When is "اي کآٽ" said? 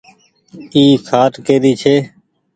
0.73-1.33